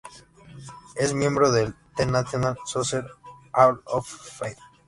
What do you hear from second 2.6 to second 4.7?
Soccer Hall of Fame".